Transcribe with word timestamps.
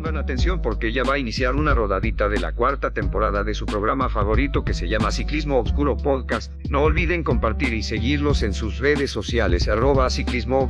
Pongan 0.00 0.16
atención 0.16 0.62
porque 0.62 0.94
ya 0.94 1.04
va 1.04 1.16
a 1.16 1.18
iniciar 1.18 1.56
una 1.56 1.74
rodadita 1.74 2.30
de 2.30 2.40
la 2.40 2.52
cuarta 2.52 2.90
temporada 2.90 3.44
de 3.44 3.52
su 3.52 3.66
programa 3.66 4.08
favorito 4.08 4.64
que 4.64 4.72
se 4.72 4.88
llama 4.88 5.10
Ciclismo 5.10 5.58
Obscuro 5.58 5.98
Podcast. 5.98 6.50
No 6.70 6.84
olviden 6.84 7.22
compartir 7.22 7.74
y 7.74 7.82
seguirlos 7.82 8.42
en 8.42 8.54
sus 8.54 8.78
redes 8.78 9.10
sociales 9.10 9.68
arroba 9.68 10.08
ciclismo 10.08 10.66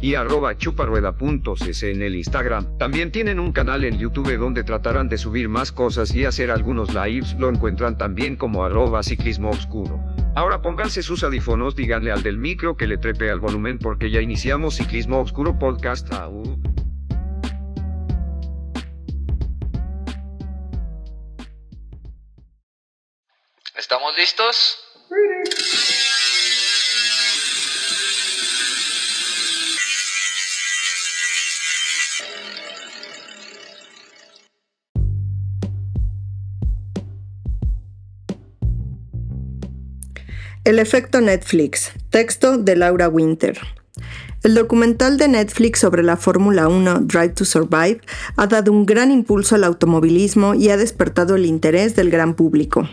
y 0.00 0.14
arroba 0.14 0.56
chuparueda.cc 0.56 1.90
en 1.90 2.02
el 2.02 2.14
Instagram. 2.14 2.78
También 2.78 3.10
tienen 3.10 3.40
un 3.40 3.50
canal 3.50 3.82
en 3.82 3.98
YouTube 3.98 4.38
donde 4.38 4.62
tratarán 4.62 5.08
de 5.08 5.18
subir 5.18 5.48
más 5.48 5.72
cosas 5.72 6.14
y 6.14 6.24
hacer 6.24 6.52
algunos 6.52 6.94
lives. 6.94 7.34
Lo 7.40 7.48
encuentran 7.48 7.98
también 7.98 8.36
como 8.36 8.62
arroba 8.62 9.02
ciclismo 9.02 9.50
obscuro. 9.50 9.98
Ahora 10.36 10.62
pónganse 10.62 11.02
sus 11.02 11.24
audífonos, 11.24 11.74
díganle 11.74 12.12
al 12.12 12.22
del 12.22 12.38
micro 12.38 12.76
que 12.76 12.86
le 12.86 12.98
trepe 12.98 13.32
al 13.32 13.40
volumen 13.40 13.80
porque 13.80 14.12
ya 14.12 14.20
iniciamos 14.20 14.76
Ciclismo 14.76 15.18
Obscuro 15.18 15.58
Podcast. 15.58 16.12
Au. 16.12 16.69
¿Estamos 23.90 24.16
listos? 24.16 24.78
El 40.62 40.78
efecto 40.78 41.20
Netflix. 41.20 41.90
Texto 42.10 42.58
de 42.58 42.76
Laura 42.76 43.08
Winter. 43.08 43.58
El 44.42 44.54
documental 44.54 45.18
de 45.18 45.28
Netflix 45.28 45.80
sobre 45.80 46.02
la 46.02 46.16
Fórmula 46.16 46.66
1 46.66 47.00
Drive 47.00 47.34
to 47.34 47.44
Survive 47.44 48.00
ha 48.36 48.46
dado 48.46 48.72
un 48.72 48.86
gran 48.86 49.10
impulso 49.10 49.54
al 49.54 49.64
automovilismo 49.64 50.54
y 50.54 50.70
ha 50.70 50.78
despertado 50.78 51.36
el 51.36 51.44
interés 51.44 51.94
del 51.94 52.08
gran 52.08 52.32
público. 52.32 52.88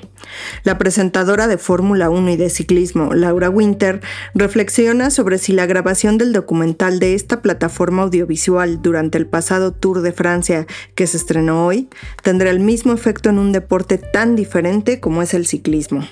La 0.65 0.77
presentadora 0.77 1.47
de 1.47 1.57
Fórmula 1.57 2.09
1 2.09 2.31
y 2.31 2.35
de 2.35 2.49
ciclismo, 2.49 3.13
Laura 3.13 3.49
Winter, 3.49 4.01
reflexiona 4.35 5.09
sobre 5.09 5.37
si 5.37 5.53
la 5.53 5.65
grabación 5.65 6.17
del 6.17 6.33
documental 6.33 6.99
de 6.99 7.15
esta 7.15 7.41
plataforma 7.41 8.03
audiovisual 8.03 8.81
durante 8.81 9.17
el 9.17 9.25
pasado 9.25 9.71
Tour 9.71 10.01
de 10.01 10.11
Francia 10.11 10.67
que 10.95 11.07
se 11.07 11.15
estrenó 11.15 11.65
hoy 11.65 11.87
tendrá 12.23 12.49
el 12.49 12.59
mismo 12.59 12.91
efecto 12.91 13.29
en 13.29 13.39
un 13.39 13.53
deporte 13.53 13.97
tan 13.97 14.35
diferente 14.35 14.99
como 14.99 15.21
es 15.21 15.33
el 15.33 15.47
ciclismo. 15.47 16.05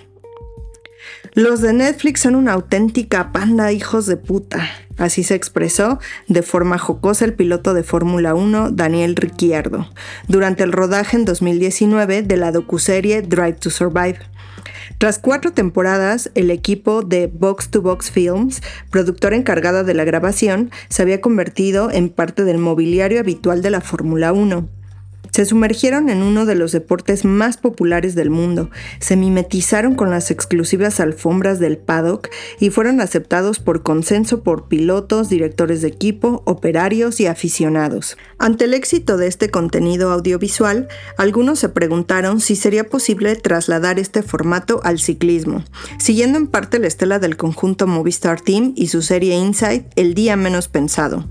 Los 1.34 1.62
de 1.62 1.74
Netflix 1.74 2.22
son 2.22 2.36
una 2.36 2.54
auténtica 2.54 3.32
panda 3.32 3.72
hijos 3.72 4.06
de 4.06 4.18
puta. 4.18 4.70
Así 4.98 5.24
se 5.24 5.36
expresó 5.36 6.00
de 6.28 6.42
forma 6.42 6.78
jocosa 6.78 7.26
el 7.26 7.34
piloto 7.34 7.74
de 7.74 7.84
Fórmula 7.84 8.34
1 8.34 8.72
Daniel 8.72 9.16
Ricciardo 9.16 9.90
durante 10.28 10.64
el 10.64 10.72
rodaje 10.72 11.18
en 11.18 11.26
2019 11.26 12.22
de 12.22 12.38
la 12.38 12.52
docuserie 12.52 13.22
Drive 13.22 13.58
to 13.60 13.70
Survive. 13.70 14.20
Tras 14.98 15.20
cuatro 15.20 15.52
temporadas, 15.52 16.32
el 16.36 16.52
equipo 16.52 17.02
de 17.02 17.28
Box 17.28 17.70
to 17.70 17.82
Box 17.82 18.12
Films, 18.12 18.62
productora 18.90 19.36
encargada 19.36 19.84
de 19.84 19.94
la 19.94 20.06
grabación, 20.06 20.72
se 20.88 21.02
había 21.02 21.20
convertido 21.20 21.92
en 21.92 22.10
parte 22.10 22.46
del 22.46 22.60
mobiliario 22.60 23.20
habitual 23.20 23.62
de 23.62 23.72
la 23.72 23.82
Fórmula 23.82 24.32
1 24.32 24.70
se 25.36 25.44
sumergieron 25.44 26.08
en 26.08 26.24
uno 26.24 26.46
de 26.46 26.56
los 26.56 26.72
deportes 26.72 27.26
más 27.26 27.58
populares 27.58 28.16
del 28.16 28.30
mundo, 28.30 28.70
se 29.02 29.18
mimetizaron 29.18 29.96
con 29.96 30.10
las 30.10 30.32
exclusivas 30.32 31.02
alfombras 31.02 31.60
del 31.60 31.78
paddock 31.78 32.30
y 32.58 32.70
fueron 32.70 33.02
aceptados 33.02 33.60
por 33.60 33.84
consenso 33.84 34.44
por 34.44 34.70
pilotos, 34.70 35.28
directores 35.28 35.82
de 35.82 35.90
equipo, 35.90 36.42
operarios 36.46 37.20
y 37.20 37.26
aficionados. 37.28 38.16
Ante 38.40 38.64
el 38.64 38.74
éxito 38.74 39.18
de 39.18 39.28
este 39.28 39.52
contenido 39.52 40.14
audiovisual, 40.14 40.88
algunos 41.18 41.60
se 41.60 41.68
preguntaron 41.68 42.40
si 42.40 42.56
sería 42.56 42.86
posible 42.86 43.36
trasladar 43.36 44.00
este 44.00 44.24
formato 44.24 44.80
al 44.86 45.00
ciclismo, 45.00 45.66
siguiendo 46.00 46.38
en 46.38 46.48
parte 46.48 46.80
la 46.80 46.88
estela 46.88 47.20
del 47.20 47.36
conjunto 47.36 47.88
Movistar 47.88 48.40
Team 48.40 48.72
y 48.78 48.88
su 48.88 49.02
serie 49.02 49.36
Inside, 49.36 49.90
El 49.98 50.14
Día 50.14 50.38
Menos 50.38 50.70
Pensado. 50.70 51.26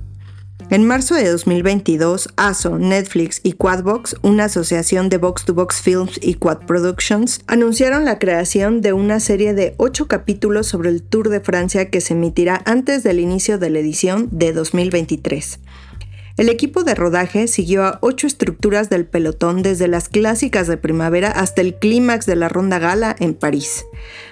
En 0.70 0.86
marzo 0.86 1.14
de 1.14 1.28
2022, 1.28 2.30
ASO, 2.36 2.78
Netflix 2.78 3.40
y 3.42 3.52
Quadbox, 3.52 4.16
una 4.22 4.44
asociación 4.44 5.08
de 5.08 5.18
Box 5.18 5.44
to 5.44 5.52
Box 5.52 5.82
Films 5.82 6.18
y 6.22 6.34
Quad 6.34 6.66
Productions, 6.66 7.40
anunciaron 7.46 8.04
la 8.04 8.18
creación 8.18 8.80
de 8.80 8.92
una 8.92 9.20
serie 9.20 9.52
de 9.52 9.74
ocho 9.76 10.08
capítulos 10.08 10.66
sobre 10.66 10.90
el 10.90 11.02
Tour 11.02 11.28
de 11.28 11.40
Francia 11.40 11.90
que 11.90 12.00
se 12.00 12.14
emitirá 12.14 12.62
antes 12.64 13.02
del 13.02 13.20
inicio 13.20 13.58
de 13.58 13.70
la 13.70 13.80
edición 13.80 14.28
de 14.30 14.52
2023. 14.52 15.60
El 16.36 16.48
equipo 16.48 16.82
de 16.82 16.96
rodaje 16.96 17.46
siguió 17.46 17.84
a 17.84 17.98
ocho 18.02 18.26
estructuras 18.26 18.90
del 18.90 19.06
pelotón 19.06 19.62
desde 19.62 19.86
las 19.86 20.08
clásicas 20.08 20.66
de 20.66 20.76
primavera 20.76 21.30
hasta 21.30 21.60
el 21.60 21.76
clímax 21.76 22.26
de 22.26 22.34
la 22.34 22.48
ronda 22.48 22.80
gala 22.80 23.14
en 23.20 23.34
París. 23.34 23.84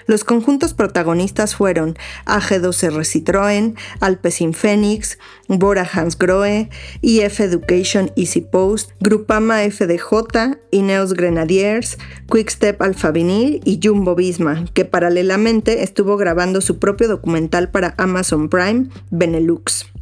Los 0.05 0.25
conjuntos 0.25 0.73
protagonistas 0.73 1.55
fueron 1.55 1.95
AG2R 2.25 3.05
Citroën, 3.05 3.77
Alpecin 4.01 4.53
Phoenix, 4.53 5.17
Bora 5.47 5.89
Hansgrohe, 5.89 6.69
IF 7.01 7.39
Education 7.39 8.11
Easy 8.17 8.41
Post, 8.41 8.91
Grupama 8.99 9.59
FDJ, 9.59 10.57
Ineos 10.71 11.13
Grenadiers, 11.13 11.97
Quickstep 12.29 12.81
Alfa 12.81 13.11
Vinyl 13.11 13.61
y 13.63 13.79
Jumbo 13.81 14.13
Visma, 14.13 14.65
que 14.73 14.83
paralelamente 14.83 15.83
estuvo 15.83 16.17
grabando 16.17 16.59
su 16.59 16.79
propio 16.79 17.07
documental 17.07 17.71
para 17.71 17.95
Amazon 17.97 18.49
Prime, 18.49 18.89
Benelux. 19.09 19.92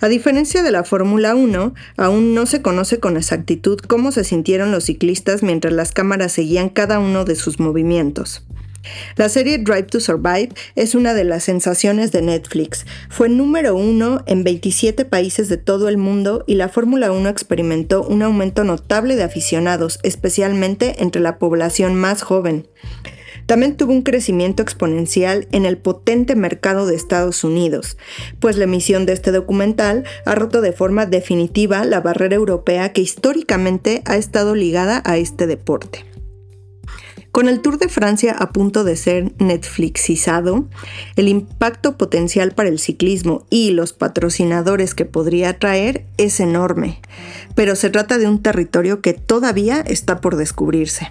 A 0.00 0.08
diferencia 0.08 0.62
de 0.62 0.70
la 0.70 0.84
Fórmula 0.84 1.34
1, 1.34 1.74
aún 1.96 2.34
no 2.34 2.46
se 2.46 2.62
conoce 2.62 3.00
con 3.00 3.16
exactitud 3.16 3.78
cómo 3.78 4.12
se 4.12 4.24
sintieron 4.24 4.72
los 4.72 4.84
ciclistas 4.84 5.42
mientras 5.42 5.72
las 5.72 5.92
cámaras 5.92 6.32
seguían 6.32 6.68
cada 6.68 6.98
uno 6.98 7.24
de 7.24 7.36
sus 7.36 7.60
movimientos. 7.60 8.44
La 9.16 9.28
serie 9.28 9.58
Drive 9.58 9.84
to 9.84 10.00
Survive 10.00 10.50
es 10.76 10.94
una 10.94 11.12
de 11.14 11.24
las 11.24 11.44
sensaciones 11.44 12.12
de 12.12 12.22
Netflix. 12.22 12.86
Fue 13.10 13.28
número 13.28 13.74
uno 13.74 14.22
en 14.26 14.44
27 14.44 15.04
países 15.04 15.48
de 15.48 15.56
todo 15.56 15.88
el 15.88 15.98
mundo 15.98 16.44
y 16.46 16.54
la 16.54 16.68
Fórmula 16.68 17.12
1 17.12 17.28
experimentó 17.28 18.02
un 18.02 18.22
aumento 18.22 18.64
notable 18.64 19.16
de 19.16 19.24
aficionados, 19.24 19.98
especialmente 20.02 21.02
entre 21.02 21.20
la 21.20 21.38
población 21.38 21.96
más 21.96 22.22
joven. 22.22 22.66
También 23.48 23.78
tuvo 23.78 23.94
un 23.94 24.02
crecimiento 24.02 24.62
exponencial 24.62 25.48
en 25.52 25.64
el 25.64 25.78
potente 25.78 26.36
mercado 26.36 26.84
de 26.84 26.94
Estados 26.94 27.44
Unidos, 27.44 27.96
pues 28.40 28.58
la 28.58 28.64
emisión 28.64 29.06
de 29.06 29.14
este 29.14 29.32
documental 29.32 30.04
ha 30.26 30.34
roto 30.34 30.60
de 30.60 30.74
forma 30.74 31.06
definitiva 31.06 31.82
la 31.86 32.02
barrera 32.02 32.34
europea 32.34 32.92
que 32.92 33.00
históricamente 33.00 34.02
ha 34.04 34.16
estado 34.16 34.54
ligada 34.54 35.00
a 35.06 35.16
este 35.16 35.46
deporte. 35.46 36.04
Con 37.32 37.48
el 37.48 37.60
Tour 37.60 37.78
de 37.78 37.88
Francia 37.88 38.36
a 38.38 38.52
punto 38.52 38.84
de 38.84 38.96
ser 38.96 39.32
Netflixizado, 39.38 40.68
el 41.16 41.28
impacto 41.28 41.96
potencial 41.96 42.52
para 42.52 42.68
el 42.68 42.78
ciclismo 42.78 43.46
y 43.48 43.70
los 43.70 43.94
patrocinadores 43.94 44.94
que 44.94 45.06
podría 45.06 45.58
traer 45.58 46.04
es 46.18 46.38
enorme, 46.40 47.00
pero 47.54 47.76
se 47.76 47.88
trata 47.88 48.18
de 48.18 48.28
un 48.28 48.42
territorio 48.42 49.00
que 49.00 49.14
todavía 49.14 49.80
está 49.80 50.20
por 50.20 50.36
descubrirse. 50.36 51.08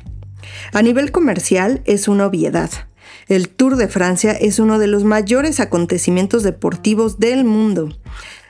A 0.73 0.81
nivel 0.81 1.11
comercial 1.11 1.81
es 1.85 2.07
una 2.07 2.25
obviedad. 2.25 2.69
El 3.27 3.49
Tour 3.49 3.75
de 3.75 3.87
Francia 3.87 4.31
es 4.31 4.59
uno 4.59 4.79
de 4.79 4.87
los 4.87 5.03
mayores 5.03 5.59
acontecimientos 5.59 6.43
deportivos 6.43 7.19
del 7.19 7.43
mundo. 7.43 7.89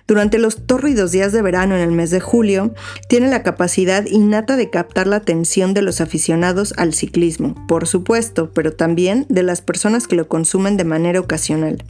Durante 0.07 0.37
los 0.37 0.65
tórridos 0.65 1.11
días 1.11 1.33
de 1.33 1.41
verano 1.41 1.75
en 1.75 1.81
el 1.81 1.91
mes 1.91 2.11
de 2.11 2.21
julio, 2.21 2.73
tiene 3.09 3.27
la 3.27 3.43
capacidad 3.43 4.05
innata 4.05 4.55
de 4.55 4.69
captar 4.69 5.05
la 5.05 5.17
atención 5.17 5.73
de 5.73 5.81
los 5.81 5.99
aficionados 5.99 6.73
al 6.77 6.93
ciclismo, 6.93 7.55
por 7.67 7.87
supuesto, 7.87 8.51
pero 8.53 8.71
también 8.71 9.25
de 9.27 9.43
las 9.43 9.61
personas 9.61 10.07
que 10.07 10.15
lo 10.15 10.29
consumen 10.29 10.77
de 10.77 10.85
manera 10.85 11.19
ocasional. 11.19 11.83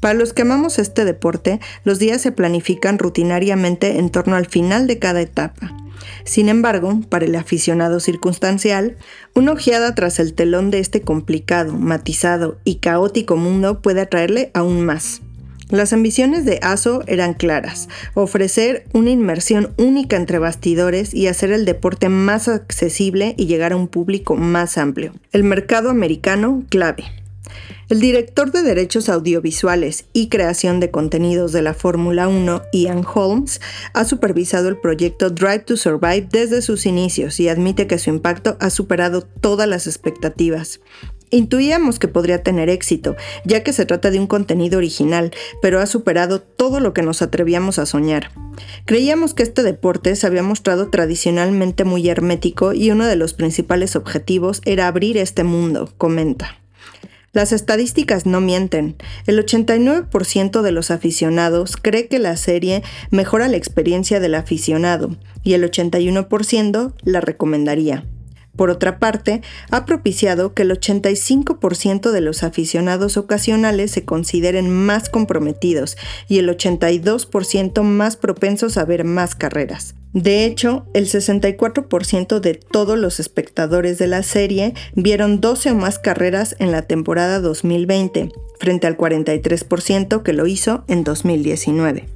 Para 0.00 0.14
los 0.14 0.32
que 0.32 0.42
amamos 0.42 0.80
este 0.80 1.04
deporte, 1.04 1.60
los 1.84 2.00
días 2.00 2.20
se 2.20 2.32
planifican 2.32 2.98
rutinariamente 2.98 3.98
en 3.98 4.10
torno 4.10 4.34
al 4.34 4.46
final 4.46 4.88
de 4.88 4.98
cada 4.98 5.20
etapa. 5.20 5.76
Sin 6.24 6.48
embargo, 6.48 7.00
para 7.08 7.26
el 7.26 7.34
aficionado 7.36 8.00
circunstancial, 8.00 8.96
una 9.34 9.52
ojeada 9.52 9.94
tras 9.94 10.18
el 10.18 10.34
telón 10.34 10.70
de 10.70 10.78
este 10.78 11.02
complicado, 11.02 11.74
matizado 11.74 12.58
y 12.64 12.76
caótico 12.76 13.36
mundo 13.36 13.80
puede 13.82 14.00
atraerle 14.00 14.50
aún 14.54 14.84
más. 14.84 15.22
Las 15.70 15.92
ambiciones 15.92 16.44
de 16.44 16.60
ASO 16.62 17.02
eran 17.06 17.34
claras, 17.34 17.88
ofrecer 18.12 18.84
una 18.92 19.10
inmersión 19.10 19.72
única 19.78 20.16
entre 20.16 20.38
bastidores 20.38 21.14
y 21.14 21.26
hacer 21.26 21.52
el 21.52 21.64
deporte 21.64 22.08
más 22.10 22.48
accesible 22.48 23.34
y 23.38 23.46
llegar 23.46 23.72
a 23.72 23.76
un 23.76 23.88
público 23.88 24.36
más 24.36 24.76
amplio. 24.76 25.14
El 25.32 25.42
mercado 25.42 25.88
americano 25.88 26.62
clave. 26.68 27.04
El 27.88 28.00
director 28.00 28.50
de 28.50 28.62
derechos 28.62 29.08
audiovisuales 29.08 30.06
y 30.12 30.28
creación 30.28 30.80
de 30.80 30.90
contenidos 30.90 31.52
de 31.52 31.62
la 31.62 31.74
Fórmula 31.74 32.28
1, 32.28 32.62
Ian 32.72 33.04
Holmes, 33.04 33.60
ha 33.92 34.04
supervisado 34.04 34.68
el 34.68 34.78
proyecto 34.78 35.30
Drive 35.30 35.60
to 35.60 35.76
Survive 35.76 36.28
desde 36.30 36.62
sus 36.62 36.86
inicios 36.86 37.38
y 37.40 37.48
admite 37.48 37.86
que 37.86 37.98
su 37.98 38.10
impacto 38.10 38.56
ha 38.60 38.70
superado 38.70 39.22
todas 39.22 39.68
las 39.68 39.86
expectativas. 39.86 40.80
Intuíamos 41.30 41.98
que 41.98 42.08
podría 42.08 42.42
tener 42.42 42.68
éxito, 42.68 43.16
ya 43.44 43.62
que 43.62 43.72
se 43.72 43.86
trata 43.86 44.10
de 44.10 44.20
un 44.20 44.26
contenido 44.26 44.78
original, 44.78 45.32
pero 45.60 45.80
ha 45.80 45.86
superado 45.86 46.40
todo 46.40 46.80
lo 46.80 46.94
que 46.94 47.02
nos 47.02 47.22
atrevíamos 47.22 47.78
a 47.78 47.86
soñar. 47.86 48.30
Creíamos 48.84 49.34
que 49.34 49.42
este 49.42 49.62
deporte 49.62 50.14
se 50.16 50.26
había 50.26 50.42
mostrado 50.42 50.90
tradicionalmente 50.90 51.84
muy 51.84 52.08
hermético 52.08 52.72
y 52.72 52.90
uno 52.90 53.06
de 53.06 53.16
los 53.16 53.34
principales 53.34 53.96
objetivos 53.96 54.62
era 54.64 54.86
abrir 54.86 55.16
este 55.18 55.44
mundo, 55.44 55.92
comenta. 55.98 56.63
Las 57.34 57.50
estadísticas 57.52 58.26
no 58.26 58.40
mienten. 58.40 58.96
El 59.26 59.44
89% 59.44 60.62
de 60.62 60.70
los 60.70 60.92
aficionados 60.92 61.76
cree 61.76 62.06
que 62.06 62.20
la 62.20 62.36
serie 62.36 62.84
mejora 63.10 63.48
la 63.48 63.56
experiencia 63.56 64.20
del 64.20 64.36
aficionado 64.36 65.16
y 65.42 65.54
el 65.54 65.68
81% 65.68 66.94
la 67.02 67.20
recomendaría. 67.20 68.06
Por 68.54 68.70
otra 68.70 69.00
parte, 69.00 69.42
ha 69.72 69.84
propiciado 69.84 70.54
que 70.54 70.62
el 70.62 70.70
85% 70.70 72.12
de 72.12 72.20
los 72.20 72.44
aficionados 72.44 73.16
ocasionales 73.16 73.90
se 73.90 74.04
consideren 74.04 74.70
más 74.70 75.08
comprometidos 75.08 75.96
y 76.28 76.38
el 76.38 76.48
82% 76.48 77.82
más 77.82 78.16
propensos 78.16 78.78
a 78.78 78.84
ver 78.84 79.02
más 79.02 79.34
carreras. 79.34 79.96
De 80.14 80.44
hecho, 80.44 80.86
el 80.94 81.06
64% 81.08 82.38
de 82.38 82.54
todos 82.54 82.96
los 82.96 83.18
espectadores 83.18 83.98
de 83.98 84.06
la 84.06 84.22
serie 84.22 84.72
vieron 84.94 85.40
12 85.40 85.72
o 85.72 85.74
más 85.74 85.98
carreras 85.98 86.54
en 86.60 86.70
la 86.70 86.82
temporada 86.82 87.40
2020, 87.40 88.30
frente 88.60 88.86
al 88.86 88.96
43% 88.96 90.22
que 90.22 90.32
lo 90.32 90.46
hizo 90.46 90.84
en 90.86 91.02
2019. 91.02 92.06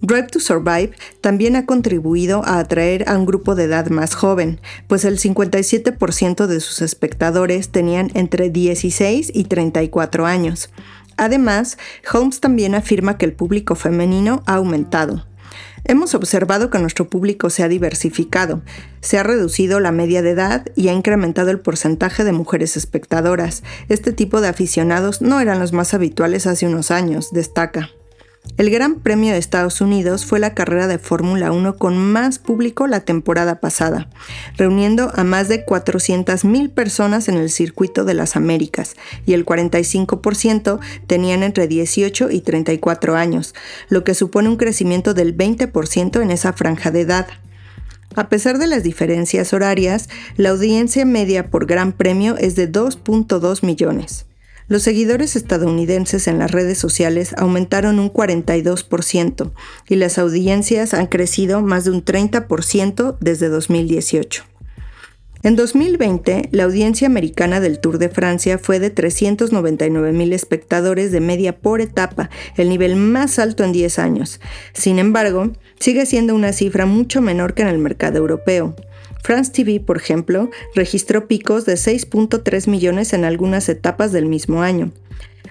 Drive 0.00 0.26
to 0.32 0.40
Survive 0.40 0.90
también 1.20 1.54
ha 1.54 1.64
contribuido 1.64 2.44
a 2.44 2.58
atraer 2.58 3.08
a 3.08 3.16
un 3.16 3.24
grupo 3.24 3.54
de 3.54 3.64
edad 3.64 3.88
más 3.88 4.16
joven, 4.16 4.60
pues 4.88 5.04
el 5.04 5.20
57% 5.20 6.46
de 6.46 6.58
sus 6.58 6.82
espectadores 6.82 7.68
tenían 7.68 8.10
entre 8.14 8.50
16 8.50 9.30
y 9.32 9.44
34 9.44 10.26
años. 10.26 10.70
Además, 11.16 11.78
Holmes 12.12 12.40
también 12.40 12.74
afirma 12.74 13.16
que 13.16 13.26
el 13.26 13.32
público 13.32 13.76
femenino 13.76 14.42
ha 14.46 14.54
aumentado. 14.54 15.24
Hemos 15.84 16.14
observado 16.14 16.70
que 16.70 16.78
nuestro 16.78 17.08
público 17.08 17.50
se 17.50 17.64
ha 17.64 17.68
diversificado, 17.68 18.62
se 19.00 19.18
ha 19.18 19.22
reducido 19.22 19.80
la 19.80 19.90
media 19.90 20.22
de 20.22 20.30
edad 20.30 20.66
y 20.76 20.88
ha 20.88 20.92
incrementado 20.92 21.50
el 21.50 21.60
porcentaje 21.60 22.22
de 22.22 22.32
mujeres 22.32 22.76
espectadoras. 22.76 23.64
Este 23.88 24.12
tipo 24.12 24.40
de 24.40 24.48
aficionados 24.48 25.22
no 25.22 25.40
eran 25.40 25.58
los 25.58 25.72
más 25.72 25.92
habituales 25.94 26.46
hace 26.46 26.66
unos 26.66 26.90
años, 26.90 27.30
destaca. 27.32 27.90
El 28.58 28.68
Gran 28.68 29.00
Premio 29.00 29.32
de 29.32 29.38
Estados 29.38 29.80
Unidos 29.80 30.26
fue 30.26 30.38
la 30.38 30.52
carrera 30.52 30.86
de 30.86 30.98
Fórmula 30.98 31.50
1 31.50 31.76
con 31.78 31.96
más 31.96 32.38
público 32.38 32.86
la 32.86 33.00
temporada 33.00 33.60
pasada, 33.60 34.10
reuniendo 34.56 35.10
a 35.14 35.24
más 35.24 35.48
de 35.48 35.64
400.000 35.64 36.70
personas 36.70 37.28
en 37.28 37.38
el 37.38 37.48
circuito 37.48 38.04
de 38.04 38.12
las 38.12 38.36
Américas 38.36 38.94
y 39.24 39.32
el 39.32 39.46
45% 39.46 40.80
tenían 41.06 41.42
entre 41.42 41.66
18 41.66 42.30
y 42.30 42.40
34 42.42 43.16
años, 43.16 43.54
lo 43.88 44.04
que 44.04 44.14
supone 44.14 44.50
un 44.50 44.56
crecimiento 44.56 45.14
del 45.14 45.36
20% 45.36 46.22
en 46.22 46.30
esa 46.30 46.52
franja 46.52 46.90
de 46.90 47.00
edad. 47.00 47.26
A 48.14 48.28
pesar 48.28 48.58
de 48.58 48.66
las 48.66 48.82
diferencias 48.82 49.54
horarias, 49.54 50.10
la 50.36 50.50
audiencia 50.50 51.06
media 51.06 51.48
por 51.48 51.66
Gran 51.66 51.92
Premio 51.92 52.36
es 52.36 52.54
de 52.54 52.70
2.2 52.70 53.64
millones. 53.64 54.26
Los 54.68 54.82
seguidores 54.82 55.36
estadounidenses 55.36 56.28
en 56.28 56.38
las 56.38 56.50
redes 56.50 56.78
sociales 56.78 57.34
aumentaron 57.36 57.98
un 57.98 58.12
42% 58.12 59.52
y 59.88 59.96
las 59.96 60.18
audiencias 60.18 60.94
han 60.94 61.06
crecido 61.06 61.60
más 61.62 61.84
de 61.84 61.90
un 61.90 62.04
30% 62.04 63.16
desde 63.20 63.48
2018. 63.48 64.44
En 65.44 65.56
2020, 65.56 66.50
la 66.52 66.62
audiencia 66.62 67.08
americana 67.08 67.58
del 67.58 67.80
Tour 67.80 67.98
de 67.98 68.08
Francia 68.08 68.58
fue 68.58 68.78
de 68.78 68.90
399 68.90 70.12
mil 70.12 70.32
espectadores 70.32 71.10
de 71.10 71.18
media 71.18 71.58
por 71.58 71.80
etapa, 71.80 72.30
el 72.56 72.68
nivel 72.68 72.94
más 72.94 73.40
alto 73.40 73.64
en 73.64 73.72
10 73.72 73.98
años. 73.98 74.40
Sin 74.72 75.00
embargo, 75.00 75.50
sigue 75.80 76.06
siendo 76.06 76.36
una 76.36 76.52
cifra 76.52 76.86
mucho 76.86 77.20
menor 77.20 77.54
que 77.54 77.62
en 77.62 77.68
el 77.68 77.78
mercado 77.78 78.18
europeo. 78.18 78.76
France 79.22 79.52
TV, 79.52 79.80
por 79.80 79.96
ejemplo, 79.96 80.50
registró 80.74 81.26
picos 81.28 81.64
de 81.64 81.74
6.3 81.74 82.68
millones 82.68 83.12
en 83.12 83.24
algunas 83.24 83.68
etapas 83.68 84.12
del 84.12 84.26
mismo 84.26 84.62
año. 84.62 84.92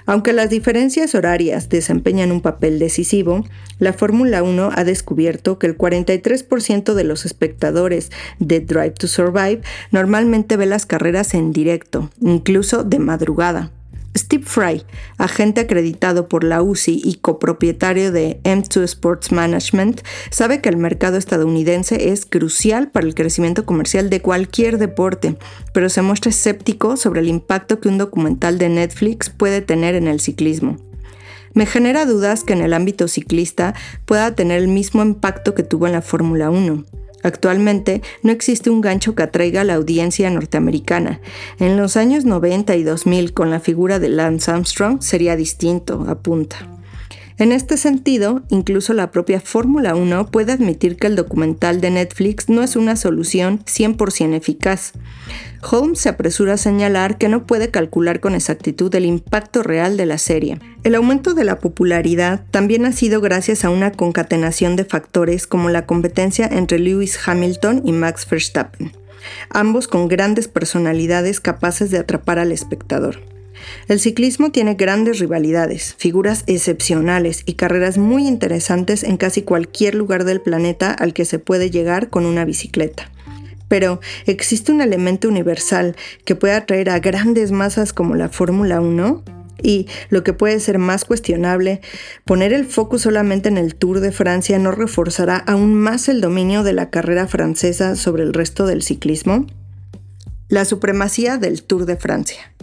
Aunque 0.06 0.34
las 0.34 0.50
diferencias 0.50 1.16
horarias 1.16 1.70
desempeñan 1.70 2.32
un 2.32 2.42
papel 2.42 2.80
decisivo, 2.80 3.46
la 3.80 3.94
Fórmula 3.94 4.44
1 4.44 4.72
ha 4.76 4.84
descubierto 4.84 5.60
que 5.60 5.68
el 5.68 5.78
43% 5.78 6.94
de 6.94 7.04
los 7.04 7.26
espectadores 7.26 8.12
de 8.40 8.60
Drive 8.60 8.92
to 8.92 9.08
Survive 9.08 9.62
normalmente 9.92 10.58
ve 10.58 10.66
las 10.66 10.86
carreras 10.86 11.34
en 11.34 11.54
directo, 11.54 12.10
incluso 12.20 12.84
de 12.84 13.00
madrugada. 13.00 13.72
Steve 14.18 14.44
Fry, 14.46 14.84
agente 15.18 15.62
acreditado 15.62 16.28
por 16.28 16.44
la 16.44 16.62
UCI 16.62 17.02
y 17.04 17.16
copropietario 17.16 18.12
de 18.12 18.40
M2 18.44 18.84
Sports 18.84 19.32
Management, 19.32 20.02
sabe 20.30 20.62
que 20.62 20.70
el 20.70 20.78
mercado 20.78 21.18
estadounidense 21.18 22.10
es 22.12 22.26
crucial 22.26 22.92
para 22.92 23.08
el 23.08 23.16
crecimiento 23.16 23.66
comercial 23.66 24.10
de 24.10 24.22
cualquier 24.22 24.78
deporte, 24.78 25.38
pero 25.74 25.90
se 25.90 26.02
muestra 26.02 26.30
escéptico 26.30 26.98
sobre 26.98 27.22
el 27.22 27.28
impacto 27.28 27.80
que 27.80 27.88
un 27.88 27.98
documental 27.98 28.58
de 28.58 28.70
Netflix 28.70 29.30
puede 29.30 29.62
tener 29.62 29.96
en 29.96 30.08
el 30.08 30.20
ciclismo. 30.20 30.78
Me 31.54 31.66
genera 31.66 32.06
dudas 32.06 32.44
que 32.44 32.54
en 32.54 32.62
el 32.62 32.74
ámbito 32.74 33.08
ciclista 33.08 33.76
pueda 34.06 34.36
tener 34.36 34.62
el 34.62 34.70
mismo 34.70 35.02
impacto 35.02 35.54
que 35.54 35.64
tuvo 35.64 35.88
en 35.88 35.94
la 35.94 36.02
Fórmula 36.02 36.50
1. 36.50 36.86
Actualmente 37.24 38.02
no 38.24 38.32
existe 38.32 38.70
un 38.70 38.82
gancho 38.82 39.16
que 39.16 39.24
atraiga 39.24 39.62
a 39.62 39.66
la 39.66 39.76
audiencia 39.76 40.30
norteamericana. 40.30 41.22
En 41.60 41.78
los 41.78 41.98
años 41.98 42.26
90 42.26 42.76
y 42.76 42.84
2000 42.84 43.34
con 43.34 43.50
la 43.50 43.60
figura 43.60 44.00
de 44.00 44.10
Lance 44.10 44.52
Armstrong 44.52 45.02
sería 45.02 45.36
distinto, 45.36 46.06
apunta. 46.08 46.81
En 47.38 47.52
este 47.52 47.78
sentido, 47.78 48.44
incluso 48.50 48.94
la 48.94 49.12
propia 49.12 49.40
Fórmula 49.40 49.96
1 49.96 50.28
puede 50.28 50.52
admitir 50.52 50.98
que 50.98 51.08
el 51.08 51.16
documental 51.16 51.82
de 51.82 51.90
Netflix 51.90 52.50
no 52.50 52.62
es 52.62 52.76
una 52.76 52.96
solución 52.96 53.60
100% 53.66 54.36
eficaz. 54.36 54.94
Holmes 55.64 56.00
se 56.00 56.10
apresura 56.10 56.54
a 56.54 56.58
señalar 56.58 57.18
que 57.18 57.30
no 57.30 57.46
puede 57.46 57.70
calcular 57.70 58.20
con 58.20 58.36
exactitud 58.36 58.94
el 58.96 59.06
impacto 59.06 59.64
real 59.64 59.96
de 59.96 60.06
la 60.06 60.18
serie. 60.18 60.60
El 60.84 60.96
aumento 60.96 61.34
de 61.34 61.44
la 61.44 61.60
popularidad 61.60 62.44
también 62.52 62.86
ha 62.86 62.92
sido 62.92 63.22
gracias 63.22 63.64
a 63.64 63.70
una 63.70 63.92
concatenación 63.92 64.76
de 64.76 64.86
factores 64.86 65.48
como 65.48 65.70
la 65.70 65.86
competencia 65.86 66.48
entre 66.52 66.80
Lewis 66.80 67.18
Hamilton 67.26 67.84
y 67.86 67.92
Max 67.92 68.28
Verstappen, 68.30 68.92
ambos 69.50 69.88
con 69.88 70.08
grandes 70.08 70.48
personalidades 70.48 71.40
capaces 71.40 71.92
de 71.92 72.00
atrapar 72.00 72.40
al 72.40 72.52
espectador. 72.52 73.31
El 73.88 74.00
ciclismo 74.00 74.52
tiene 74.52 74.76
grandes 74.76 75.20
rivalidades, 75.20 75.96
figuras 75.98 76.44
excepcionales 76.48 77.44
y 77.46 77.54
carreras 77.54 77.98
muy 77.98 78.28
interesantes 78.28 79.04
en 79.04 79.18
casi 79.18 79.42
cualquier 79.42 79.96
lugar 79.96 80.24
del 80.24 80.42
planeta 80.42 80.92
al 80.92 81.14
que 81.14 81.26
se 81.26 81.40
puede 81.40 81.70
llegar 81.70 82.10
con 82.10 82.26
una 82.26 82.46
bicicleta. 82.46 83.12
Pero 83.68 84.02
existe 84.26 84.72
un 84.72 84.82
elemento 84.82 85.30
universal 85.30 85.96
que 86.26 86.36
puede 86.36 86.54
atraer 86.54 86.90
a 86.90 87.00
grandes 87.00 87.52
masas 87.52 87.94
como 87.94 88.16
la 88.16 88.28
Fórmula 88.28 88.82
1 88.82 89.24
y, 89.64 89.88
lo 90.10 90.24
que 90.24 90.34
puede 90.34 90.60
ser 90.60 90.78
más 90.78 91.06
cuestionable, 91.06 91.82
poner 92.26 92.54
el 92.54 92.66
foco 92.66 92.98
solamente 92.98 93.50
en 93.50 93.58
el 93.58 93.76
Tour 93.76 94.00
de 94.00 94.12
Francia 94.12 94.58
no 94.60 94.72
reforzará 94.72 95.38
aún 95.38 95.76
más 95.76 96.10
el 96.10 96.22
dominio 96.22 96.64
de 96.64 96.74
la 96.74 96.90
carrera 96.90 97.28
francesa 97.28 97.96
sobre 97.96 98.24
el 98.24 98.34
resto 98.34 98.66
del 98.66 98.82
ciclismo. 98.82 99.46
La 100.48 100.66
supremacía 100.66 101.38
del 101.38 101.64
Tour 101.64 101.86
de 101.86 101.96
Francia. 101.96 102.54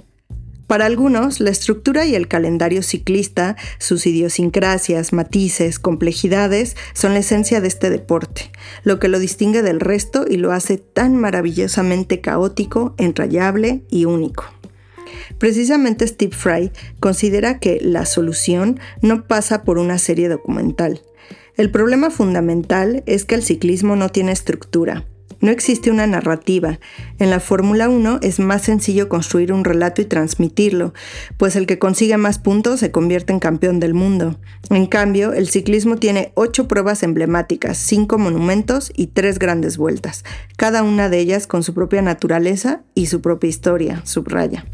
Para 0.68 0.84
algunos, 0.84 1.40
la 1.40 1.48
estructura 1.48 2.04
y 2.04 2.14
el 2.14 2.28
calendario 2.28 2.82
ciclista, 2.82 3.56
sus 3.78 4.06
idiosincrasias, 4.06 5.14
matices, 5.14 5.78
complejidades, 5.78 6.76
son 6.92 7.14
la 7.14 7.20
esencia 7.20 7.62
de 7.62 7.68
este 7.68 7.88
deporte, 7.88 8.52
lo 8.84 8.98
que 8.98 9.08
lo 9.08 9.18
distingue 9.18 9.62
del 9.62 9.80
resto 9.80 10.26
y 10.28 10.36
lo 10.36 10.52
hace 10.52 10.76
tan 10.76 11.16
maravillosamente 11.16 12.20
caótico, 12.20 12.94
entrañable 12.98 13.82
y 13.88 14.04
único. 14.04 14.44
Precisamente 15.38 16.06
Steve 16.06 16.36
Fry 16.36 16.70
considera 17.00 17.60
que 17.60 17.80
la 17.80 18.04
solución 18.04 18.78
no 19.00 19.26
pasa 19.26 19.64
por 19.64 19.78
una 19.78 19.96
serie 19.96 20.28
documental. 20.28 21.00
El 21.56 21.70
problema 21.70 22.10
fundamental 22.10 23.02
es 23.06 23.24
que 23.24 23.36
el 23.36 23.42
ciclismo 23.42 23.96
no 23.96 24.10
tiene 24.10 24.32
estructura, 24.32 25.06
no 25.40 25.50
existe 25.50 25.90
una 25.90 26.06
narrativa. 26.06 26.78
En 27.18 27.30
la 27.30 27.40
Fórmula 27.40 27.88
1 27.88 28.20
es 28.22 28.38
más 28.40 28.62
sencillo 28.62 29.08
construir 29.08 29.52
un 29.52 29.64
relato 29.64 30.02
y 30.02 30.04
transmitirlo, 30.04 30.94
pues 31.36 31.56
el 31.56 31.66
que 31.66 31.78
consigue 31.78 32.16
más 32.16 32.38
puntos 32.38 32.80
se 32.80 32.90
convierte 32.90 33.32
en 33.32 33.40
campeón 33.40 33.80
del 33.80 33.94
mundo. 33.94 34.38
En 34.70 34.86
cambio, 34.86 35.32
el 35.32 35.48
ciclismo 35.48 35.96
tiene 35.96 36.32
ocho 36.34 36.68
pruebas 36.68 37.02
emblemáticas, 37.02 37.78
cinco 37.78 38.18
monumentos 38.18 38.92
y 38.96 39.08
tres 39.08 39.38
grandes 39.38 39.76
vueltas, 39.76 40.24
cada 40.56 40.82
una 40.82 41.08
de 41.08 41.18
ellas 41.18 41.46
con 41.46 41.62
su 41.62 41.74
propia 41.74 42.02
naturaleza 42.02 42.82
y 42.94 43.06
su 43.06 43.20
propia 43.20 43.48
historia, 43.48 44.02
subraya. 44.04 44.64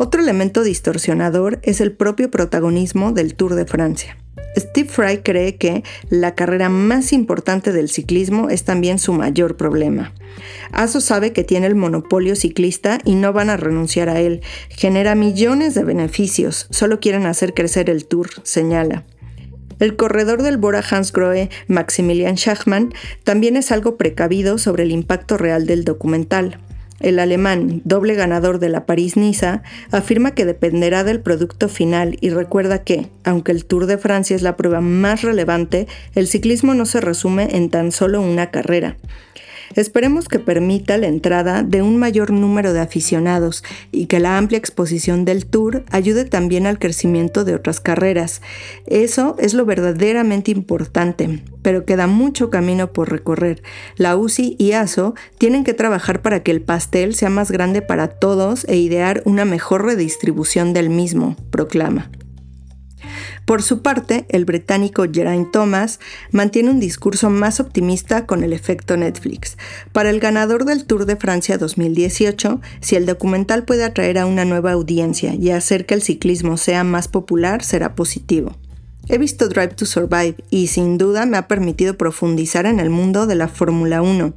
Otro 0.00 0.22
elemento 0.22 0.62
distorsionador 0.62 1.58
es 1.64 1.80
el 1.80 1.90
propio 1.90 2.30
protagonismo 2.30 3.10
del 3.10 3.34
Tour 3.34 3.56
de 3.56 3.66
Francia. 3.66 4.16
Steve 4.56 4.88
Fry 4.88 5.18
cree 5.24 5.56
que 5.56 5.82
la 6.08 6.36
carrera 6.36 6.68
más 6.68 7.12
importante 7.12 7.72
del 7.72 7.88
ciclismo 7.88 8.48
es 8.48 8.62
también 8.62 9.00
su 9.00 9.12
mayor 9.12 9.56
problema. 9.56 10.14
ASO 10.70 11.00
sabe 11.00 11.32
que 11.32 11.42
tiene 11.42 11.66
el 11.66 11.74
monopolio 11.74 12.36
ciclista 12.36 13.00
y 13.04 13.16
no 13.16 13.32
van 13.32 13.50
a 13.50 13.56
renunciar 13.56 14.08
a 14.08 14.20
él. 14.20 14.40
Genera 14.68 15.16
millones 15.16 15.74
de 15.74 15.82
beneficios, 15.82 16.68
solo 16.70 17.00
quieren 17.00 17.26
hacer 17.26 17.52
crecer 17.52 17.90
el 17.90 18.06
tour, 18.06 18.28
señala. 18.44 19.04
El 19.80 19.96
corredor 19.96 20.44
del 20.44 20.58
Bora 20.58 20.84
Hansgrohe, 20.88 21.50
Maximilian 21.66 22.36
Schachmann, 22.36 22.94
también 23.24 23.56
es 23.56 23.72
algo 23.72 23.96
precavido 23.96 24.58
sobre 24.58 24.84
el 24.84 24.92
impacto 24.92 25.36
real 25.36 25.66
del 25.66 25.84
documental. 25.84 26.60
El 27.00 27.20
alemán, 27.20 27.80
doble 27.84 28.14
ganador 28.14 28.58
de 28.58 28.68
la 28.68 28.84
París-Niza, 28.84 29.62
afirma 29.92 30.32
que 30.32 30.44
dependerá 30.44 31.04
del 31.04 31.20
producto 31.20 31.68
final 31.68 32.16
y 32.20 32.30
recuerda 32.30 32.82
que, 32.82 33.08
aunque 33.24 33.52
el 33.52 33.64
Tour 33.64 33.86
de 33.86 33.98
Francia 33.98 34.34
es 34.34 34.42
la 34.42 34.56
prueba 34.56 34.80
más 34.80 35.22
relevante, 35.22 35.86
el 36.14 36.26
ciclismo 36.26 36.74
no 36.74 36.86
se 36.86 37.00
resume 37.00 37.56
en 37.56 37.70
tan 37.70 37.92
solo 37.92 38.20
una 38.20 38.50
carrera. 38.50 38.96
Esperemos 39.78 40.26
que 40.26 40.40
permita 40.40 40.98
la 40.98 41.06
entrada 41.06 41.62
de 41.62 41.82
un 41.82 41.98
mayor 41.98 42.32
número 42.32 42.72
de 42.72 42.80
aficionados 42.80 43.62
y 43.92 44.06
que 44.06 44.18
la 44.18 44.36
amplia 44.36 44.58
exposición 44.58 45.24
del 45.24 45.46
tour 45.46 45.84
ayude 45.92 46.24
también 46.24 46.66
al 46.66 46.80
crecimiento 46.80 47.44
de 47.44 47.54
otras 47.54 47.78
carreras. 47.78 48.42
Eso 48.86 49.36
es 49.38 49.54
lo 49.54 49.64
verdaderamente 49.66 50.50
importante, 50.50 51.44
pero 51.62 51.84
queda 51.84 52.08
mucho 52.08 52.50
camino 52.50 52.92
por 52.92 53.12
recorrer. 53.12 53.62
La 53.94 54.16
UCI 54.16 54.56
y 54.58 54.72
ASO 54.72 55.14
tienen 55.38 55.62
que 55.62 55.74
trabajar 55.74 56.22
para 56.22 56.42
que 56.42 56.50
el 56.50 56.60
pastel 56.60 57.14
sea 57.14 57.30
más 57.30 57.52
grande 57.52 57.80
para 57.80 58.08
todos 58.08 58.64
e 58.64 58.78
idear 58.78 59.22
una 59.26 59.44
mejor 59.44 59.84
redistribución 59.84 60.72
del 60.72 60.90
mismo, 60.90 61.36
proclama. 61.52 62.10
Por 63.48 63.62
su 63.62 63.80
parte, 63.80 64.26
el 64.28 64.44
británico 64.44 65.06
Geraint 65.10 65.50
Thomas 65.52 66.00
mantiene 66.32 66.70
un 66.70 66.80
discurso 66.80 67.30
más 67.30 67.60
optimista 67.60 68.26
con 68.26 68.44
el 68.44 68.52
efecto 68.52 68.98
Netflix. 68.98 69.56
Para 69.92 70.10
el 70.10 70.20
ganador 70.20 70.66
del 70.66 70.84
Tour 70.84 71.06
de 71.06 71.16
Francia 71.16 71.56
2018, 71.56 72.60
si 72.82 72.96
el 72.96 73.06
documental 73.06 73.64
puede 73.64 73.84
atraer 73.84 74.18
a 74.18 74.26
una 74.26 74.44
nueva 74.44 74.72
audiencia 74.72 75.34
y 75.34 75.48
hacer 75.48 75.86
que 75.86 75.94
el 75.94 76.02
ciclismo 76.02 76.58
sea 76.58 76.84
más 76.84 77.08
popular, 77.08 77.64
será 77.64 77.94
positivo. 77.94 78.54
He 79.08 79.16
visto 79.16 79.48
Drive 79.48 79.76
to 79.76 79.86
Survive 79.86 80.36
y 80.50 80.66
sin 80.66 80.98
duda 80.98 81.24
me 81.24 81.38
ha 81.38 81.48
permitido 81.48 81.96
profundizar 81.96 82.66
en 82.66 82.80
el 82.80 82.90
mundo 82.90 83.26
de 83.26 83.36
la 83.36 83.48
Fórmula 83.48 84.02
1. 84.02 84.34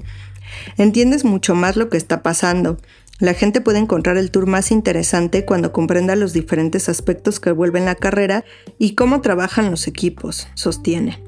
Entiendes 0.78 1.26
mucho 1.26 1.54
más 1.54 1.76
lo 1.76 1.90
que 1.90 1.98
está 1.98 2.24
pasando, 2.24 2.78
la 3.22 3.36
gente 3.36 3.62
puede 3.62 3.78
encontrar 3.78 4.18
el 4.18 4.32
tour 4.32 4.48
más 4.48 4.72
interesante 4.72 5.46
cuando 5.46 5.72
comprenda 5.72 6.16
los 6.16 6.34
diferentes 6.34 6.90
aspectos 6.90 7.40
que 7.40 7.52
vuelven 7.52 7.86
la 7.86 7.96
carrera 7.96 8.44
y 8.80 8.96
cómo 8.96 9.22
trabajan 9.22 9.70
los 9.70 9.88
equipos, 9.88 10.48
sostiene. 10.56 11.24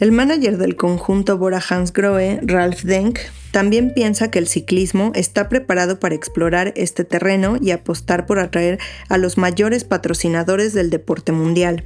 El 0.00 0.10
manager 0.12 0.58
del 0.58 0.76
conjunto 0.76 1.38
Bora 1.38 1.62
Hansgrohe, 1.66 2.40
Ralph 2.42 2.82
Denk, 2.82 3.20
también 3.52 3.94
piensa 3.94 4.30
que 4.30 4.40
el 4.40 4.48
ciclismo 4.48 5.12
está 5.14 5.48
preparado 5.48 6.00
para 6.00 6.16
explorar 6.16 6.72
este 6.76 7.04
terreno 7.04 7.56
y 7.60 7.70
apostar 7.70 8.26
por 8.26 8.40
atraer 8.40 8.78
a 9.08 9.18
los 9.18 9.38
mayores 9.38 9.84
patrocinadores 9.84 10.74
del 10.74 10.90
deporte 10.90 11.30
mundial. 11.32 11.84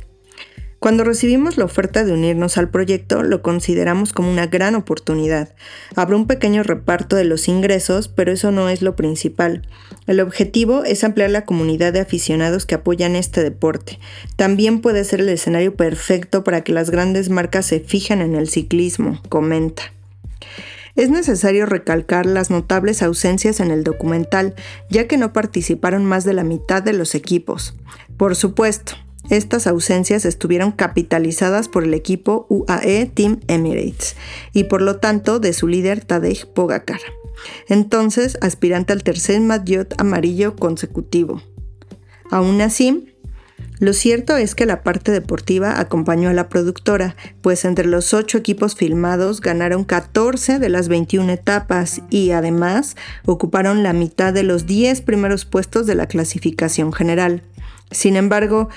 Cuando 0.83 1.05
recibimos 1.05 1.59
la 1.59 1.65
oferta 1.65 2.03
de 2.03 2.13
unirnos 2.13 2.59
al 2.59 2.69
proyecto, 2.69 3.23
lo 3.23 3.41
consideramos 3.41 4.13
como 4.13 4.33
una 4.33 4.49
gran 4.49 4.75
oportunidad. 4.75 5.55
Habrá 5.95 6.17
un 6.17 6.27
pequeño 6.27 6.65
reparto 6.65 7.15
de 7.15 7.23
los 7.23 7.47
ingresos, 7.47 8.09
pero 8.09 8.33
eso 8.33 8.51
no 8.51 8.69
es 8.69 8.83
lo 8.83 8.97
principal. 8.97 9.63
El 10.09 10.19
objetivo 10.19 10.83
es 10.83 11.05
ampliar 11.05 11.31
la 11.31 11.45
comunidad 11.45 11.93
de 11.93 12.01
aficionados 12.01 12.67
que 12.67 12.75
apoyan 12.75 13.15
este 13.15 13.45
deporte. 13.45 14.01
También 14.35 14.81
puede 14.81 15.05
ser 15.05 15.21
el 15.21 15.29
escenario 15.29 15.77
perfecto 15.77 16.43
para 16.43 16.63
que 16.63 16.73
las 16.73 16.91
grandes 16.91 17.31
marcas 17.31 17.65
se 17.67 17.79
fijen 17.79 18.21
en 18.21 18.35
el 18.35 18.49
ciclismo, 18.49 19.23
comenta. 19.29 19.85
Es 20.97 21.11
necesario 21.11 21.65
recalcar 21.65 22.27
las 22.27 22.51
notables 22.51 23.05
ausencias 23.05 23.61
en 23.61 23.71
el 23.71 23.85
documental, 23.85 24.57
ya 24.91 25.07
que 25.07 25.17
no 25.17 25.33
participaron 25.33 26.05
más 26.05 26.25
de 26.25 26.33
la 26.33 26.43
mitad 26.43 26.83
de 26.83 26.93
los 26.93 27.15
equipos. 27.15 27.77
Por 28.17 28.35
supuesto, 28.35 28.95
estas 29.31 29.67
ausencias 29.67 30.25
estuvieron 30.25 30.73
capitalizadas 30.73 31.69
por 31.69 31.85
el 31.85 31.95
equipo 31.95 32.47
UAE 32.49 33.07
Team 33.07 33.41
Emirates 33.49 34.17
y 34.53 34.65
por 34.65 34.83
lo 34.83 34.97
tanto 34.97 35.39
de 35.39 35.53
su 35.53 35.69
líder 35.69 36.05
Tadej 36.05 36.47
Pogacar, 36.47 37.01
entonces 37.69 38.39
aspirante 38.41 38.93
al 38.93 39.03
tercer 39.03 39.41
maillot 39.41 39.95
amarillo 40.01 40.57
consecutivo. 40.57 41.43
Aún 42.31 42.61
así, 42.61 43.13
lo 43.83 43.93
cierto 43.95 44.37
es 44.37 44.55
que 44.55 44.65
la 44.65 44.85
parte 44.85 45.11
deportiva 45.11 45.81
acompañó 45.81 46.29
a 46.29 46.33
la 46.33 46.49
productora, 46.49 47.17
pues 47.41 47.65
entre 47.65 47.87
los 47.87 48.15
ocho 48.15 48.39
equipos 48.39 48.77
filmados 48.77 49.41
ganaron 49.41 49.83
14 49.83 50.61
de 50.61 50.69
las 50.69 50.87
21 50.87 51.33
etapas 51.33 52.01
y 52.09 52.31
además 52.31 52.97
ocuparon 53.27 53.83
la 53.83 53.93
mitad 53.93 54.33
de 54.33 54.45
los 54.45 54.67
10 54.67 55.01
primeros 55.01 55.45
puestos 55.47 55.87
de 55.87 55.97
la 55.97 56.07
clasificación 56.07 56.93
general. 56.93 57.43
Sin 57.91 58.17
embargo, 58.17 58.69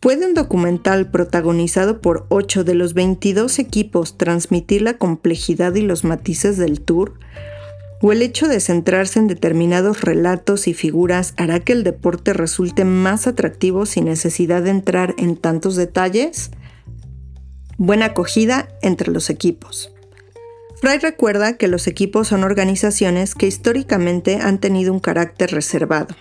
¿Puede 0.00 0.24
un 0.24 0.32
documental 0.32 1.10
protagonizado 1.10 2.00
por 2.00 2.24
8 2.30 2.64
de 2.64 2.72
los 2.72 2.94
22 2.94 3.58
equipos 3.58 4.16
transmitir 4.16 4.80
la 4.80 4.96
complejidad 4.96 5.74
y 5.74 5.82
los 5.82 6.04
matices 6.04 6.56
del 6.56 6.80
tour? 6.80 7.18
¿O 8.00 8.10
el 8.10 8.22
hecho 8.22 8.48
de 8.48 8.60
centrarse 8.60 9.18
en 9.18 9.26
determinados 9.26 10.00
relatos 10.00 10.68
y 10.68 10.72
figuras 10.72 11.34
hará 11.36 11.60
que 11.60 11.74
el 11.74 11.84
deporte 11.84 12.32
resulte 12.32 12.86
más 12.86 13.26
atractivo 13.26 13.84
sin 13.84 14.06
necesidad 14.06 14.62
de 14.62 14.70
entrar 14.70 15.14
en 15.18 15.36
tantos 15.36 15.76
detalles? 15.76 16.50
Buena 17.76 18.06
acogida 18.06 18.70
entre 18.80 19.12
los 19.12 19.28
equipos. 19.28 19.92
Fry 20.80 20.96
recuerda 20.96 21.58
que 21.58 21.68
los 21.68 21.86
equipos 21.86 22.28
son 22.28 22.42
organizaciones 22.42 23.34
que 23.34 23.46
históricamente 23.46 24.36
han 24.36 24.60
tenido 24.60 24.94
un 24.94 25.00
carácter 25.00 25.50
reservado 25.50 26.16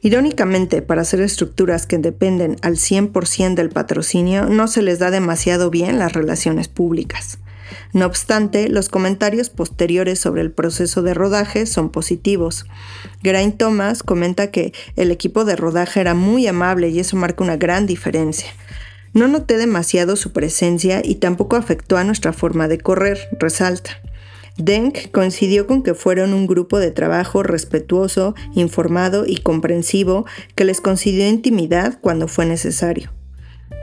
Irónicamente, 0.00 0.82
para 0.82 1.02
hacer 1.02 1.20
estructuras 1.20 1.86
que 1.86 1.98
dependen 1.98 2.56
al 2.62 2.76
100% 2.76 3.54
del 3.54 3.70
patrocinio, 3.70 4.46
no 4.46 4.68
se 4.68 4.82
les 4.82 4.98
da 4.98 5.10
demasiado 5.10 5.70
bien 5.70 5.98
las 5.98 6.12
relaciones 6.12 6.68
públicas. 6.68 7.38
No 7.92 8.06
obstante, 8.06 8.68
los 8.68 8.88
comentarios 8.88 9.50
posteriores 9.50 10.18
sobre 10.18 10.42
el 10.42 10.50
proceso 10.50 11.02
de 11.02 11.14
rodaje 11.14 11.66
son 11.66 11.90
positivos. 11.90 12.66
Grain 13.22 13.52
Thomas 13.52 14.02
comenta 14.02 14.50
que 14.50 14.72
el 14.96 15.10
equipo 15.10 15.44
de 15.44 15.56
rodaje 15.56 16.00
era 16.00 16.14
muy 16.14 16.46
amable 16.46 16.88
y 16.88 17.00
eso 17.00 17.16
marca 17.16 17.44
una 17.44 17.56
gran 17.56 17.86
diferencia. 17.86 18.50
No 19.14 19.28
noté 19.28 19.58
demasiado 19.58 20.16
su 20.16 20.32
presencia 20.32 21.02
y 21.04 21.16
tampoco 21.16 21.56
afectó 21.56 21.98
a 21.98 22.04
nuestra 22.04 22.32
forma 22.32 22.66
de 22.66 22.78
correr, 22.78 23.28
resalta. 23.38 24.00
Denk 24.58 25.10
coincidió 25.10 25.66
con 25.66 25.82
que 25.82 25.94
fueron 25.94 26.34
un 26.34 26.46
grupo 26.46 26.78
de 26.78 26.90
trabajo 26.90 27.42
respetuoso, 27.42 28.34
informado 28.54 29.24
y 29.26 29.38
comprensivo 29.38 30.26
que 30.54 30.64
les 30.64 30.80
concedió 30.80 31.26
intimidad 31.26 31.98
cuando 32.00 32.28
fue 32.28 32.44
necesario. 32.44 33.10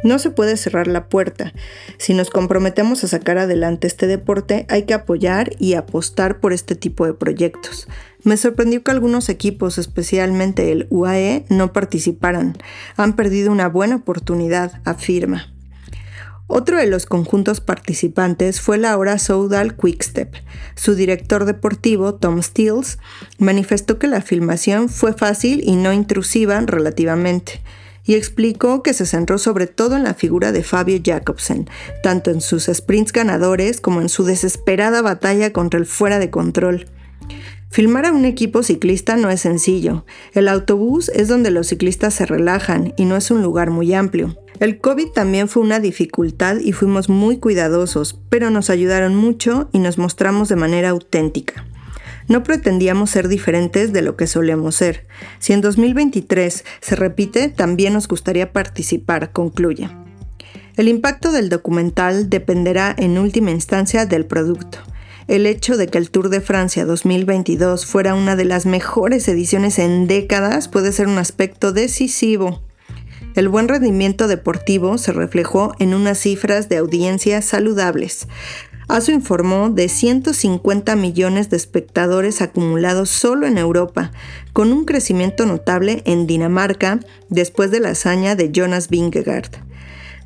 No 0.03 0.17
se 0.17 0.31
puede 0.31 0.55
cerrar 0.55 0.88
la 0.88 1.09
puerta. 1.09 1.53
Si 1.97 2.13
nos 2.13 2.29
comprometemos 2.29 3.03
a 3.03 3.07
sacar 3.07 3.38
adelante 3.38 3.88
este 3.88 4.07
deporte, 4.07 4.65
hay 4.69 4.83
que 4.83 4.93
apoyar 4.93 5.51
y 5.59 5.73
apostar 5.73 6.39
por 6.39 6.53
este 6.53 6.75
tipo 6.75 7.05
de 7.05 7.13
proyectos. 7.13 7.88
Me 8.23 8.38
sorprendió 8.38 8.81
que 8.83 8.91
algunos 8.91 9.27
equipos, 9.27 9.77
especialmente 9.77 10.71
el 10.71 10.88
UAE, 10.89 11.45
no 11.49 11.73
participaran. 11.73 12.57
Han 12.95 13.15
perdido 13.15 13.51
una 13.51 13.67
buena 13.67 13.97
oportunidad, 13.97 14.81
afirma. 14.85 15.53
Otro 16.51 16.79
de 16.79 16.88
los 16.88 17.06
conjuntos 17.06 17.62
participantes 17.62 18.60
fue 18.60 18.79
la 18.79 18.94
ahora 18.94 19.20
Soudal 19.20 19.77
Quickstep. 19.77 20.34
Su 20.74 20.96
director 20.96 21.46
deportivo, 21.46 22.15
Tom 22.15 22.41
Stills, 22.41 22.98
manifestó 23.38 24.00
que 24.00 24.08
la 24.08 24.22
filmación 24.22 24.89
fue 24.89 25.13
fácil 25.13 25.62
y 25.63 25.75
no 25.75 25.94
intrusiva 25.94 26.60
relativamente, 26.62 27.62
y 28.03 28.15
explicó 28.15 28.82
que 28.82 28.96
se 28.96 29.06
centró 29.06 29.38
sobre 29.38 29.68
todo 29.68 29.96
en 29.96 30.03
la 30.03 30.15
figura 30.15 30.51
de 30.51 30.63
Fabio 30.63 31.00
Jacobsen, 31.06 31.70
tanto 32.01 32.32
en 32.32 32.41
sus 32.41 32.65
sprints 32.65 33.13
ganadores 33.13 33.79
como 33.79 34.01
en 34.01 34.10
su 34.10 34.24
desesperada 34.24 35.03
batalla 35.03 35.53
contra 35.53 35.79
el 35.79 35.86
fuera 35.86 36.18
de 36.18 36.32
control. 36.32 36.88
Filmar 37.70 38.08
a 38.08 38.12
un 38.12 38.25
equipo 38.25 38.63
ciclista 38.63 39.18
no 39.18 39.29
es 39.29 39.41
sencillo. 39.41 40.03
El 40.34 40.48
autobús 40.48 41.10
es 41.10 41.27
donde 41.27 41.51
los 41.51 41.68
ciclistas 41.68 42.15
se 42.15 42.25
relajan 42.25 42.96
y 42.98 43.06
no 43.06 43.15
es 43.15 43.29
un 43.29 43.44
lugar 43.44 43.70
muy 43.70 43.94
amplio. 43.94 44.36
El 44.60 44.80
COVID 44.80 45.12
también 45.12 45.48
fue 45.48 45.63
una 45.63 45.80
dificultad 45.80 46.58
y 46.58 46.74
fuimos 46.74 47.08
muy 47.08 47.38
cuidadosos, 47.38 48.20
pero 48.28 48.50
nos 48.50 48.70
ayudaron 48.70 49.16
mucho 49.16 49.70
y 49.72 49.80
nos 49.80 49.98
mostramos 49.98 50.50
de 50.50 50.58
manera 50.58 50.89
auténtica. 50.89 51.66
No 52.28 52.44
pretendíamos 52.44 53.10
ser 53.10 53.30
diferentes 53.30 53.94
de 53.94 54.01
lo 54.01 54.18
que 54.18 54.28
solemos 54.28 54.75
ser. 54.75 55.08
Si 55.39 55.54
en 55.54 55.62
2023 55.62 56.66
se 56.82 56.96
repite, 56.98 57.48
también 57.48 57.94
nos 57.94 58.10
gustaría 58.10 58.51
participar, 58.51 59.32
concluye. 59.32 59.89
El 60.75 60.89
impacto 60.89 61.32
del 61.32 61.48
documental 61.48 62.30
dependerá 62.30 62.94
en 62.98 63.18
última 63.18 63.51
instancia 63.51 64.06
del 64.06 64.25
producto. 64.25 64.80
El 65.30 65.46
hecho 65.46 65.78
de 65.78 65.88
que 65.88 65.98
el 65.98 66.12
Tour 66.12 66.28
de 66.28 66.42
Francia 66.42 66.86
2022 66.86 67.86
fuera 67.86 68.13
una 68.13 68.36
de 68.36 68.46
las 68.46 68.66
mejores 68.66 69.25
ediciones 69.30 69.80
en 69.80 70.08
décadas 70.08 70.68
puede 70.68 70.92
ser 70.92 71.08
un 71.08 71.18
aspecto 71.18 71.72
decisivo 71.72 72.62
El 73.39 73.48
buen 73.48 73.69
rendimiento 73.69 74.27
deportivo 74.27 74.98
se 74.98 75.13
reflejó 75.13 75.74
en 75.79 75.93
unas 75.93 76.17
cifras 76.17 76.67
de 76.67 76.75
audiencia 76.75 77.41
saludables. 77.41 78.27
ASO 78.89 79.13
informó 79.13 79.69
de 79.69 79.88
150 79.88 80.98
millones 80.98 81.50
de 81.50 81.55
espectadores 81.55 82.41
acumulados 82.41 83.10
solo 83.10 83.48
en 83.48 83.58
Europa, 83.58 84.12
con 84.51 84.74
un 84.74 84.84
crecimiento 84.84 85.46
notable 85.46 86.01
en 86.03 86.27
Dinamarca 86.27 87.00
después 87.29 87.72
de 87.72 87.79
la 87.79 87.91
hazaña 87.91 88.36
de 88.36 88.51
Jonas 88.51 88.89
Vingegaard. 88.89 89.68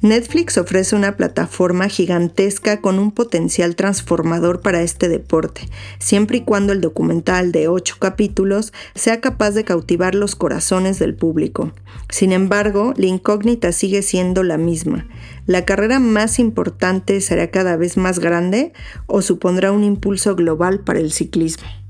Netflix 0.03 0.57
ofrece 0.57 0.97
una 0.97 1.15
plataforma 1.15 1.87
gigantesca 1.87 2.81
con 2.81 2.99
un 2.99 3.13
potencial 3.13 3.77
transformador 3.77 4.59
para 4.59 4.81
este 4.81 5.07
deporte, 5.07 5.69
siempre 5.97 6.39
y 6.39 6.41
cuando 6.41 6.73
el 6.73 6.81
documental 6.81 7.53
de 7.53 7.69
ocho 7.69 7.95
capítulos 7.99 8.73
sea 8.95 9.21
capaz 9.21 9.51
de 9.51 9.63
cautivar 9.63 10.13
los 10.13 10.35
corazones 10.35 10.99
del 10.99 11.15
público. 11.15 11.71
Sin 12.09 12.33
embargo, 12.33 12.93
la 12.97 13.05
incógnita 13.05 13.71
sigue 13.71 14.01
siendo 14.01 14.43
la 14.43 14.57
misma. 14.57 15.07
¿La 15.45 15.63
carrera 15.63 15.99
más 15.99 16.37
importante 16.37 17.21
será 17.21 17.49
cada 17.49 17.77
vez 17.77 17.95
más 17.95 18.19
grande 18.19 18.73
o 19.07 19.21
supondrá 19.21 19.71
un 19.71 19.85
impulso 19.85 20.35
global 20.35 20.81
para 20.81 20.99
el 20.99 21.13
ciclismo? 21.13 21.82